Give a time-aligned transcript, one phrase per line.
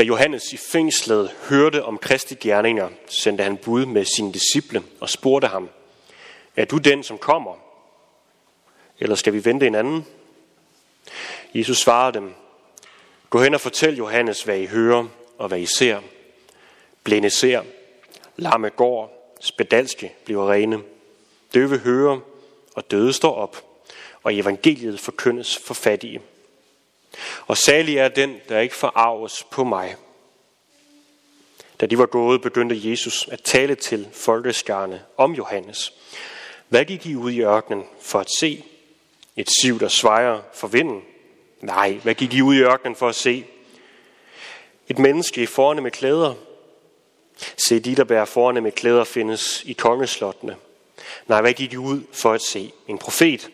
[0.00, 5.08] Da Johannes i fængslet hørte om Kristi gerninger, sendte han bud med sine disciple og
[5.08, 5.68] spurgte ham,
[6.56, 7.54] er du den, som kommer?
[9.00, 10.06] Eller skal vi vente en anden?
[11.54, 12.34] Jesus svarede dem,
[13.30, 15.06] gå hen og fortæl Johannes, hvad I hører
[15.38, 16.00] og hvad I ser.
[17.04, 17.62] Blinde ser,
[18.36, 20.80] lamme går, spedalske bliver rene,
[21.54, 22.20] døve hører
[22.74, 23.64] og døde står op,
[24.22, 26.20] og evangeliet forkyndes for fattige.
[27.46, 29.96] Og salig er den, der ikke forarves på mig.
[31.80, 35.92] Da de var gået, begyndte Jesus at tale til folkeskarne om Johannes.
[36.68, 38.64] Hvad gik I ud i ørkenen for at se?
[39.36, 41.02] Et siv, der svejer for vinden?
[41.60, 43.44] Nej, hvad gik I ud i ørkenen for at se?
[44.88, 46.34] Et menneske i forne med klæder?
[47.66, 50.56] Se, de, der bærer forne med klæder, findes i kongeslottene.
[51.26, 52.72] Nej, hvad gik I ud for at se?
[52.88, 53.50] En profet?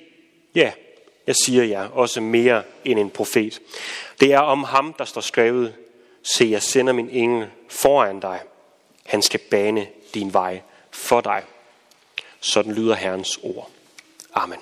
[0.54, 0.72] Ja,
[1.26, 3.60] jeg siger jer, også mere end en profet.
[4.20, 5.74] Det er om ham, der står skrevet,
[6.22, 8.40] se, jeg sender min engel foran dig.
[9.06, 10.60] Han skal bane din vej
[10.90, 11.42] for dig.
[12.40, 13.70] Sådan lyder Herrens ord.
[14.34, 14.58] Amen.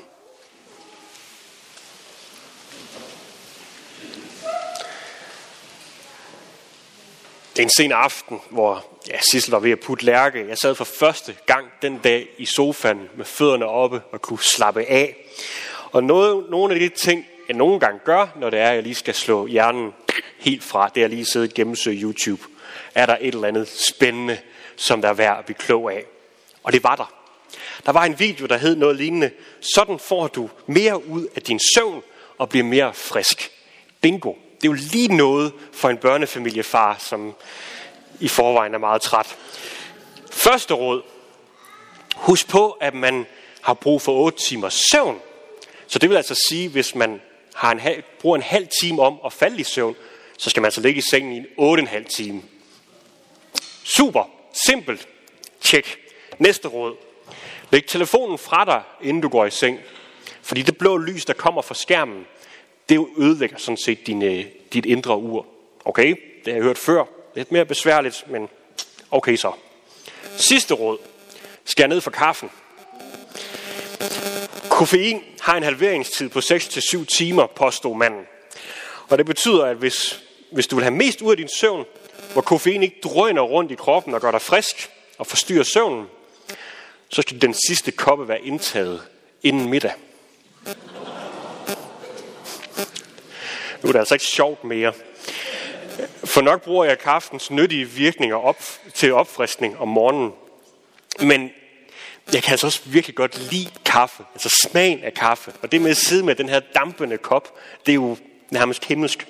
[7.56, 10.48] Det er en sen aften, hvor ja, Sissel var ved at putte lærke.
[10.48, 14.84] Jeg sad for første gang den dag i sofaen med fødderne oppe og kunne slappe
[14.84, 15.16] af.
[15.94, 18.82] Og noget, nogle af de ting, jeg nogle gange gør, når det er, at jeg
[18.82, 19.94] lige skal slå hjernen
[20.38, 22.42] helt fra, det er lige sidde og gennemsøge YouTube,
[22.94, 24.38] er der et eller andet spændende,
[24.76, 26.04] som der er værd at blive klog af.
[26.62, 27.14] Og det var der.
[27.86, 29.30] Der var en video, der hed noget lignende,
[29.74, 32.02] sådan får du mere ud af din søvn
[32.38, 33.50] og bliver mere frisk.
[34.00, 34.32] Bingo.
[34.56, 37.34] Det er jo lige noget for en børnefamiliefar, som
[38.20, 39.36] i forvejen er meget træt.
[40.30, 41.02] Første råd.
[42.16, 43.26] Husk på, at man
[43.60, 45.20] har brug for 8 timers søvn.
[45.94, 47.20] Så det vil altså sige, hvis man
[47.54, 49.96] har en halv, bruger en halv time om at falde i søvn,
[50.38, 52.42] så skal man altså ligge i sengen i en 8,5 time.
[53.84, 54.30] Super.
[54.66, 55.08] Simpelt.
[55.60, 55.98] Tjek.
[56.38, 56.96] Næste råd.
[57.70, 59.78] Læg telefonen fra dig, inden du går i seng.
[60.42, 62.26] Fordi det blå lys, der kommer fra skærmen,
[62.88, 65.46] det ødelægger sådan set din, øh, dit indre ur.
[65.84, 66.08] Okay,
[66.44, 67.04] det har jeg hørt før.
[67.34, 68.48] Lidt mere besværligt, men
[69.10, 69.52] okay så.
[70.36, 70.98] Sidste råd.
[71.64, 72.50] Skær ned for kaffen.
[74.84, 78.26] Koffein har en halveringstid på 6-7 timer, påstod manden.
[79.08, 80.22] Og det betyder, at hvis,
[80.52, 81.84] hvis du vil have mest ud af din søvn,
[82.32, 86.06] hvor koffein ikke drøner rundt i kroppen og gør dig frisk og forstyrrer søvnen,
[87.08, 89.02] så skal den sidste koppe være indtaget
[89.42, 89.92] inden middag.
[93.82, 94.92] Nu er det altså ikke sjovt mere.
[96.24, 98.62] For nok bruger jeg kaffens nyttige virkninger op
[98.94, 100.32] til opfriskning om morgenen.
[101.20, 101.50] Men
[102.32, 104.24] jeg kan altså også virkelig godt lide kaffe.
[104.34, 105.52] Altså smagen af kaffe.
[105.62, 108.16] Og det med at sidde med den her dampende kop, det er jo
[108.50, 109.26] nærmest himmelsk.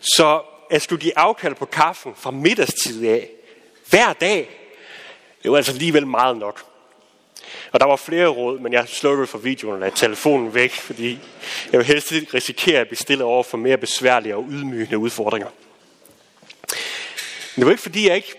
[0.00, 3.28] Så at skulle give afkald på kaffen fra middagstid af,
[3.88, 4.48] hver dag,
[5.42, 6.64] det var altså alligevel meget nok.
[7.72, 11.18] Og der var flere råd, men jeg slukkede for videoen og lagde telefonen væk, fordi
[11.72, 15.48] jeg vil helst ikke risikere at blive stillet over for mere besværlige og ydmygende udfordringer.
[17.54, 18.34] Men det var ikke fordi, jeg ikke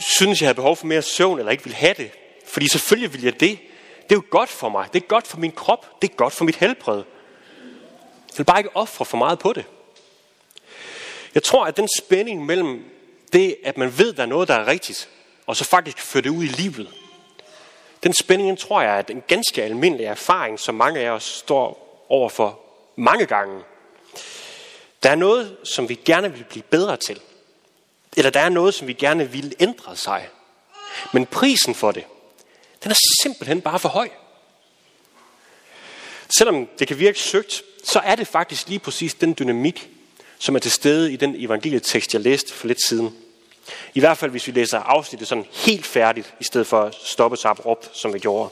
[0.00, 2.10] synes, jeg havde behov for mere søvn, eller ikke ville have det.
[2.48, 3.58] Fordi selvfølgelig vil jeg det.
[4.02, 4.88] Det er jo godt for mig.
[4.92, 6.02] Det er godt for min krop.
[6.02, 6.96] Det er godt for mit helbred.
[8.28, 9.64] Jeg vil bare ikke ofre for meget på det.
[11.34, 12.84] Jeg tror, at den spænding mellem
[13.32, 15.08] det, at man ved, der er noget, der er rigtigt,
[15.46, 16.88] og så faktisk føre det ud i livet,
[18.02, 22.60] den spænding, tror jeg, er en ganske almindelig erfaring, som mange af os står overfor
[22.96, 23.62] mange gange.
[25.02, 27.20] Der er noget, som vi gerne vil blive bedre til.
[28.16, 30.28] Eller der er noget, som vi gerne vil ændre sig.
[31.12, 32.04] Men prisen for det,
[32.84, 34.08] den er simpelthen bare for høj.
[36.38, 39.88] Selvom det kan virke søgt, så er det faktisk lige præcis den dynamik,
[40.38, 43.16] som er til stede i den evangelietekst, jeg læste for lidt siden.
[43.94, 47.36] I hvert fald, hvis vi læser afsnittet sådan helt færdigt, i stedet for at stoppe
[47.36, 48.50] sig op, som vi gjorde.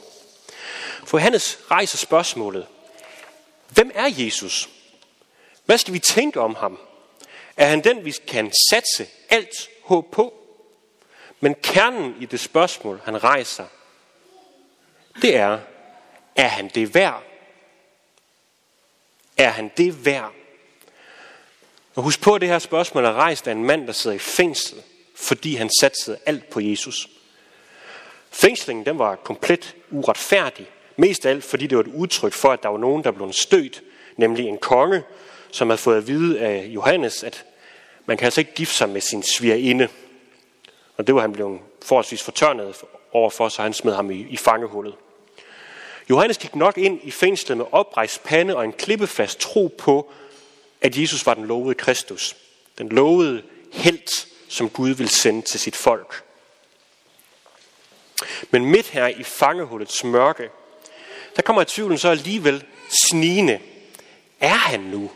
[1.03, 2.67] For Johannes rejser spørgsmålet.
[3.69, 4.69] Hvem er Jesus?
[5.65, 6.79] Hvad skal vi tænke om ham?
[7.57, 10.33] Er han den, vi kan satse alt håb på?
[11.39, 13.65] Men kernen i det spørgsmål, han rejser,
[15.21, 15.59] det er,
[16.35, 17.23] er han det værd?
[19.37, 20.33] Er han det værd?
[21.95, 24.19] Og husk på, at det her spørgsmål er rejst af en mand, der sidder i
[24.19, 24.83] fængsel,
[25.15, 27.09] fordi han satsede alt på Jesus.
[28.31, 30.67] Fængslingen den var komplet uretfærdig.
[30.95, 33.33] Mest af alt, fordi det var et udtryk for, at der var nogen, der blev
[33.33, 33.83] stødt,
[34.17, 35.03] nemlig en konge,
[35.51, 37.45] som havde fået at vide af Johannes, at
[38.05, 39.87] man kan altså ikke gifte sig med sin svigerinde.
[40.97, 42.75] Og det var han blevet forholdsvis fortørnet
[43.11, 44.95] overfor, så han smed ham i, i fangehullet.
[46.09, 50.11] Johannes gik nok ind i fængslet med oprejst pande og en klippefast tro på,
[50.81, 52.35] at Jesus var den lovede Kristus.
[52.77, 53.43] Den lovede
[53.73, 56.23] helt, som Gud vil sende til sit folk.
[58.51, 60.49] Men midt her i fangehullets mørke,
[61.35, 62.65] der kommer tvivlen så alligevel
[63.07, 63.59] snigende.
[64.39, 65.11] Er han nu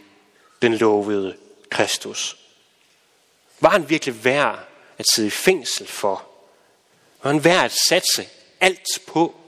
[0.62, 1.36] den lovede
[1.70, 2.38] Kristus?
[3.60, 4.60] Var han virkelig værd
[4.98, 6.24] at sidde i fængsel for?
[7.24, 8.28] Var han værd at satse
[8.60, 9.41] alt på?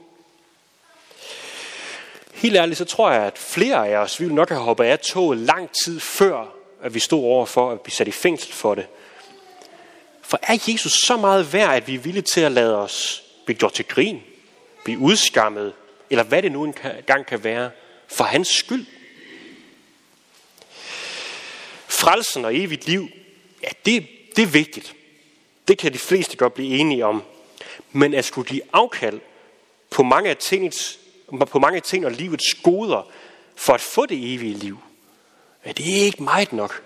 [2.44, 5.38] Helt ærligt, så tror jeg, at flere af os ville nok have hoppet af toget
[5.38, 8.86] lang tid før, at vi stod over for at blive sat i fængsel for det.
[10.22, 13.58] For er Jesus så meget værd, at vi er villige til at lade os blive
[13.58, 14.22] gjort til grin,
[14.84, 15.72] blive udskammet,
[16.10, 17.70] eller hvad det nu engang kan være,
[18.08, 18.86] for hans skyld?
[21.88, 23.08] Frelsen og evigt liv,
[23.62, 24.06] ja, det,
[24.36, 24.94] det er vigtigt.
[25.68, 27.22] Det kan de fleste godt blive enige om.
[27.92, 29.20] Men at skulle give afkald
[29.90, 30.98] på mange af tingets,
[31.50, 33.10] på mange ting og livets goder,
[33.56, 34.78] for at få det evige liv,
[35.66, 36.82] ja, det er ikke meget nok.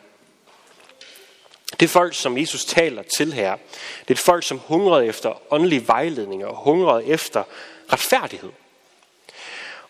[1.80, 3.56] Det folk, som Jesus taler til her,
[4.00, 7.44] det er et folk, som hungrede efter åndelig vejledning og hungrede efter
[7.92, 8.50] retfærdighed.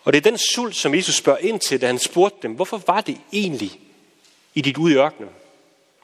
[0.05, 2.83] Og det er den sult, som Jesus spørger ind til, da han spurgte dem, hvorfor
[2.87, 3.81] var det egentlig,
[4.55, 5.31] i dit ude i ørkenen?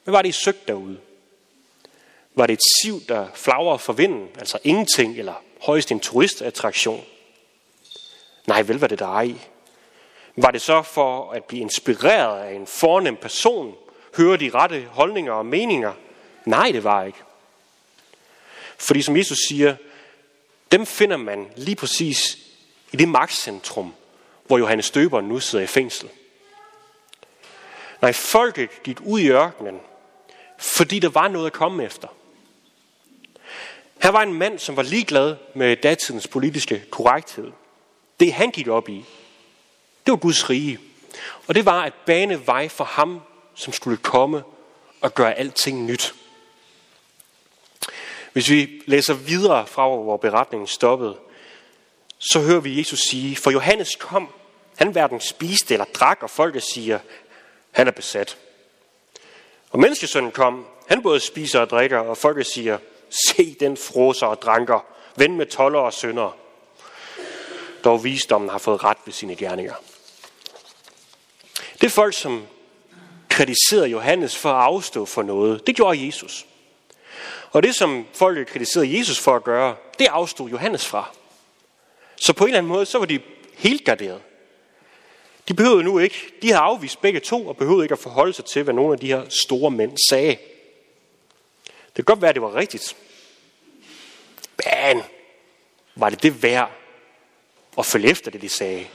[0.03, 0.97] Hvad var det, I søgte derude?
[2.35, 7.05] Var det et siv, der flagrer for vinden, altså ingenting, eller højst en turistattraktion?
[8.47, 9.33] Nej, vel var det der ej.
[10.35, 13.75] Var det så for at blive inspireret af en fornem person,
[14.17, 15.93] høre de rette holdninger og meninger?
[16.45, 17.19] Nej, det var ikke.
[18.77, 19.75] Fordi som Jesus siger,
[20.71, 22.37] dem finder man lige præcis
[22.91, 23.93] i det magtcentrum,
[24.47, 26.09] hvor Johannes Døberen nu sidder i fængsel.
[28.01, 29.79] Nej, folket gik ud i ørkenen,
[30.57, 32.07] fordi der var noget at komme efter.
[34.01, 37.51] Her var en mand, som var ligeglad med datidens politiske korrekthed.
[38.19, 39.05] Det han gik op i,
[40.05, 40.79] det var Guds rige.
[41.47, 43.21] Og det var at bane vej for ham,
[43.55, 44.43] som skulle komme
[45.01, 46.15] og gøre alting nyt.
[48.33, 51.17] Hvis vi læser videre fra, hvor beretningen stoppede,
[52.19, 54.29] så hører vi Jesus sige, for Johannes kom,
[54.77, 56.99] han hverken spiste eller drak, og folket siger,
[57.71, 58.37] han er besat.
[59.69, 62.77] Og menneskesønnen kom, han både spiser og drikker, og folket siger,
[63.09, 64.85] se den froser og dranker,
[65.15, 66.31] ven med toller og syndere.
[67.85, 69.73] Dog visdommen har fået ret ved sine gerninger.
[71.81, 72.47] Det folk, som
[73.29, 76.45] kritiserede Johannes for at afstå for noget, det gjorde Jesus.
[77.51, 81.15] Og det, som folket kritiserede Jesus for at gøre, det afstod Johannes fra.
[82.15, 83.19] Så på en eller anden måde, så var de
[83.53, 84.21] helt garderet.
[85.47, 88.45] De behøvede nu ikke, de har afvist begge to, og behøvede ikke at forholde sig
[88.45, 90.37] til, hvad nogle af de her store mænd sagde.
[91.65, 92.95] Det kan godt være, at det var rigtigt.
[94.65, 95.03] Men
[95.95, 96.84] var det det værd
[97.77, 98.87] at følge efter det, de sagde?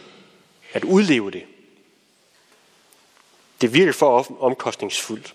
[0.73, 1.45] At udleve det?
[3.61, 5.35] Det virkede for omkostningsfuldt.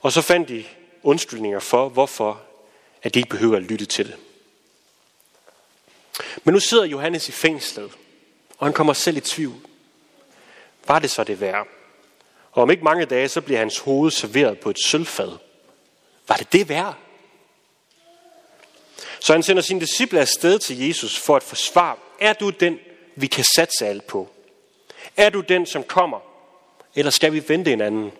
[0.00, 0.64] Og så fandt de
[1.02, 2.42] undskyldninger for, hvorfor
[3.02, 4.16] at de ikke behøver at lytte til det.
[6.44, 7.92] Men nu sidder Johannes i fængslet,
[8.58, 9.60] og han kommer selv i tvivl.
[10.86, 11.66] Var det så det værd?
[12.52, 15.36] Og om ikke mange dage, så bliver hans hoved serveret på et sølvfad.
[16.28, 16.98] Var det det værd?
[19.20, 21.98] Så han sender sine disciple afsted til Jesus for at få svar.
[22.20, 22.78] Er du den,
[23.14, 24.28] vi kan satse alt på?
[25.16, 26.20] Er du den, som kommer?
[26.94, 28.12] Eller skal vi vente en anden?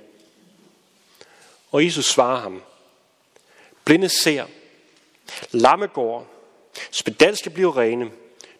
[1.73, 2.62] Og Jesus svarer ham.
[3.85, 4.47] Blinde ser,
[5.50, 6.26] lamme går,
[6.90, 8.11] spedalske bliver rene,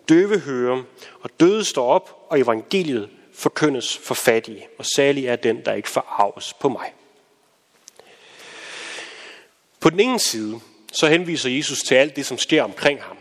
[0.09, 0.83] døve hører,
[1.21, 5.89] og døde står op, og evangeliet forkyndes for fattige, og særlig er den, der ikke
[5.89, 6.93] forarves på mig.
[9.81, 10.61] På den ene side,
[10.93, 13.17] så henviser Jesus til alt det, som sker omkring ham.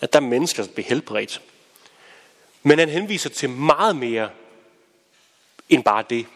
[0.00, 1.40] At der er mennesker, der bliver helbredt.
[2.62, 4.30] Men han henviser til meget mere
[5.68, 6.26] end bare det.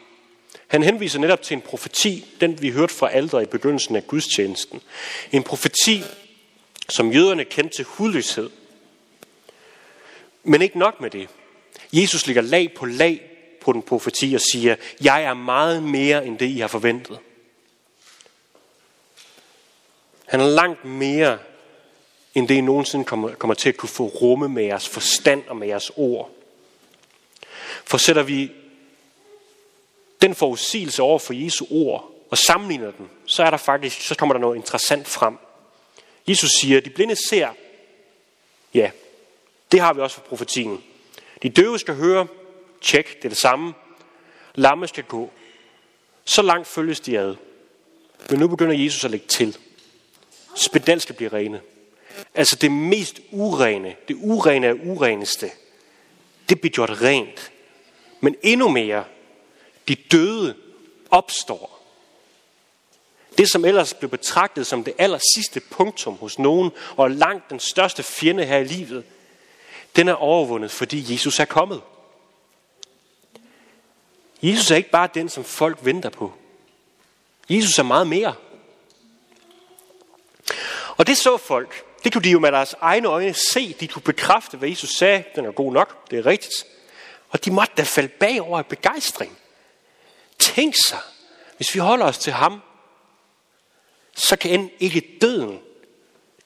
[0.66, 4.80] Han henviser netop til en profeti, den vi hørte fra alderet i begyndelsen af gudstjenesten.
[5.32, 6.02] En profeti,
[6.88, 8.50] som jøderne kendte til hudløshed.
[10.44, 11.28] Men ikke nok med det.
[11.92, 13.20] Jesus ligger lag på lag
[13.60, 17.18] på den profeti og siger, jeg er meget mere end det, I har forventet.
[20.30, 21.38] Han er langt mere
[22.34, 25.56] end det, I nogensinde kommer, kommer til at kunne få rumme med jeres forstand og
[25.56, 26.30] med jeres ord.
[27.84, 28.52] For sætter vi
[30.22, 34.32] den forudsigelse over for Jesu ord og sammenligner den, så er der faktisk, så kommer
[34.32, 35.38] der noget interessant frem.
[36.28, 37.48] Jesus siger, at de blinde ser.
[38.74, 38.90] Ja,
[39.72, 40.84] det har vi også fra profetien.
[41.42, 42.26] De døve skal høre.
[42.80, 43.74] Tjek, det er det samme.
[44.54, 45.30] Lamme skal gå.
[46.24, 47.34] Så langt følges de ad.
[48.30, 49.58] Men nu begynder Jesus at lægge til.
[50.54, 51.60] Spedal skal blive rene.
[52.34, 55.50] Altså det mest urene, det urene af ureneste,
[56.48, 57.52] det bliver gjort rent.
[58.20, 59.04] Men endnu mere,
[59.88, 60.54] de døde
[61.10, 61.80] opstår.
[63.38, 67.60] Det, som ellers blev betragtet som det aller sidste punktum hos nogen, og langt den
[67.60, 69.04] største fjende her i livet,
[69.96, 71.80] den er overvundet, fordi Jesus er kommet.
[74.42, 76.32] Jesus er ikke bare den, som folk venter på.
[77.50, 78.34] Jesus er meget mere.
[81.00, 81.84] Og det så folk.
[82.04, 83.72] Det kunne de jo med deres egne øjne se.
[83.80, 85.24] De kunne bekræfte, hvad Jesus sagde.
[85.34, 86.10] Den er god nok.
[86.10, 86.66] Det er rigtigt.
[87.30, 89.38] Og de måtte da falde bagover af begejstring.
[90.38, 90.98] Tænk sig,
[91.56, 92.62] hvis vi holder os til ham,
[94.14, 95.60] så kan end ikke døden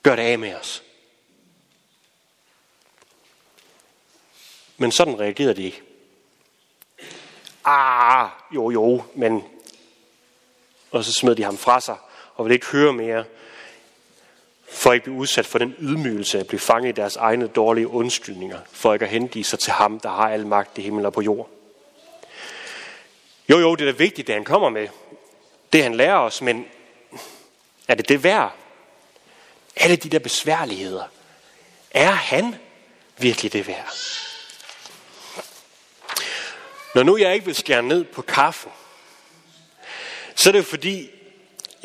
[0.03, 0.83] gøre det af med os.
[4.77, 5.81] Men sådan reagerede de ikke.
[7.65, 9.43] Ah, jo jo, men...
[10.91, 11.97] Og så smed de ham fra sig,
[12.35, 13.25] og ville ikke høre mere,
[14.75, 17.87] for at ikke blive udsat for den ydmygelse at blive fanget i deres egne dårlige
[17.87, 21.13] undskyldninger, for ikke at hengive sig til ham, der har al magt i himmel og
[21.13, 21.49] på jord.
[23.49, 24.87] Jo, jo, det er da vigtigt, det han kommer med.
[25.73, 26.65] Det han lærer os, men
[27.87, 28.55] er det det værd?
[29.75, 31.03] Alle de der besværligheder.
[31.91, 32.55] Er han
[33.17, 33.93] virkelig det værd?
[36.95, 38.71] Når nu jeg ikke vil skære ned på kaffen,
[40.35, 41.09] så er det fordi,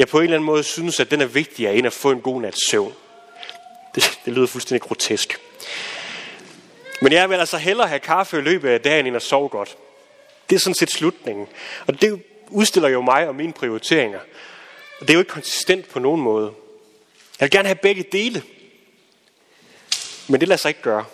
[0.01, 2.21] jeg på en eller anden måde synes, at den er vigtigere end at få en
[2.21, 2.95] god nats søvn.
[3.95, 5.41] Det, det lyder fuldstændig grotesk.
[7.01, 9.77] Men jeg vil altså hellere have kaffe i løbet af dagen, end at sove godt.
[10.51, 11.47] Det er sådan set slutningen.
[11.87, 14.19] Og det udstiller jo mig og mine prioriteringer.
[15.01, 16.53] Og det er jo ikke konsistent på nogen måde.
[17.41, 18.43] Jeg vil gerne have begge dele.
[20.29, 21.05] Men det lader sig ikke gøre.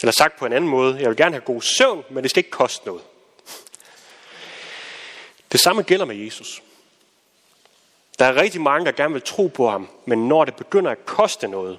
[0.00, 2.40] Eller sagt på en anden måde, jeg vil gerne have god søvn, men det skal
[2.40, 3.02] ikke koste noget.
[5.52, 6.62] Det samme gælder med Jesus.
[8.18, 11.06] Der er rigtig mange, der gerne vil tro på ham, men når det begynder at
[11.06, 11.78] koste noget,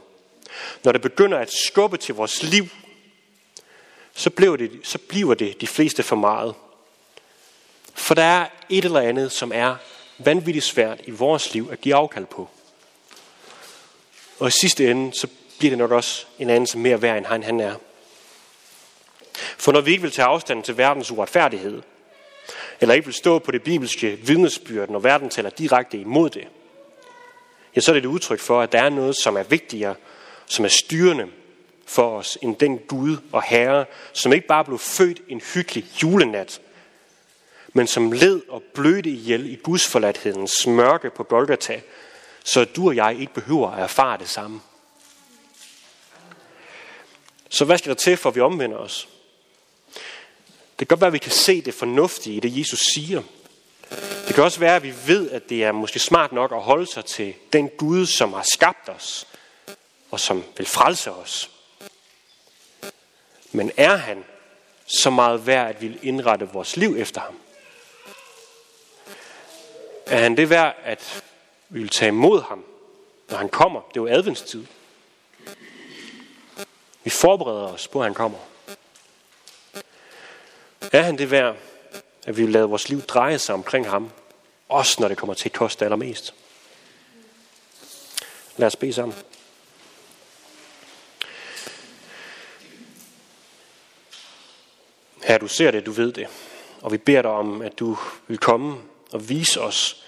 [0.83, 2.67] når det begynder at skubbe til vores liv,
[4.13, 6.55] så bliver det, så bliver det de fleste for meget.
[7.93, 9.75] For der er et eller andet, som er
[10.17, 12.49] vanvittigt svært i vores liv at give afkald på.
[14.39, 15.27] Og i sidste ende, så
[15.57, 17.75] bliver det nok også en anden som mere værd, end han, han er.
[19.57, 21.81] For når vi ikke vil tage afstand til verdens uretfærdighed,
[22.81, 26.47] eller ikke vil stå på det bibelske vidnesbyrd, når verden taler direkte imod det,
[27.75, 29.95] ja, så er det et udtryk for, at der er noget, som er vigtigere,
[30.45, 31.27] som er styrende
[31.85, 36.61] for os, end den Gud og Herre, som ikke bare blev født en hyggelig julenat,
[37.73, 41.81] men som led og blødte ihjel i busforladthedens mørke på Golgata,
[42.43, 44.61] så du og jeg ikke behøver at erfare det samme.
[47.49, 49.09] Så hvad skal der til, for at vi omvender os?
[50.79, 53.21] Det kan godt være, at vi kan se det fornuftige i det, Jesus siger.
[54.27, 56.85] Det kan også være, at vi ved, at det er måske smart nok at holde
[56.85, 59.27] sig til den Gud, som har skabt os,
[60.11, 61.49] og som vil frelse os.
[63.51, 64.23] Men er han
[64.85, 67.39] så meget værd, at vi vil indrette vores liv efter ham?
[70.05, 71.23] Er han det værd, at
[71.69, 72.65] vi vil tage imod ham,
[73.29, 73.81] når han kommer?
[73.81, 74.65] Det er jo adventstid.
[77.03, 78.37] Vi forbereder os på, at han kommer.
[80.91, 81.55] Er han det værd,
[82.27, 84.11] at vi vil lade vores liv dreje sig omkring ham,
[84.69, 86.33] også når det kommer til at koste allermest?
[88.57, 89.17] Lad os bede sammen.
[95.23, 96.27] Her du ser det, du ved det.
[96.81, 98.77] Og vi beder dig om, at du vil komme
[99.11, 100.03] og vise os,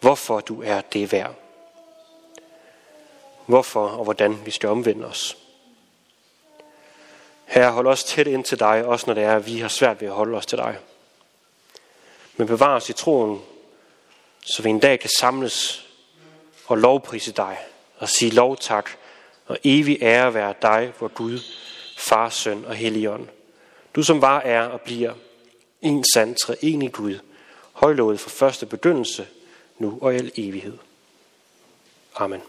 [0.00, 1.34] hvorfor du er det værd.
[3.46, 5.43] Hvorfor og hvordan vi skal omvende os.
[7.44, 10.00] Herre, hold os tæt ind til dig, også når det er, at vi har svært
[10.00, 10.78] ved at holde os til dig.
[12.36, 13.40] Men bevar os i troen,
[14.44, 15.86] så vi en dag kan samles
[16.66, 17.58] og lovprise dig
[17.98, 18.90] og sige lov tak
[19.46, 21.40] og evig ære være dig, vor Gud,
[21.96, 23.28] Far, Søn og Helligånd.
[23.94, 25.12] Du som var, er og bliver
[25.82, 27.18] en sand treenig Gud,
[27.72, 29.26] højlovet fra første begyndelse,
[29.78, 30.78] nu og i al evighed.
[32.14, 32.42] Amen.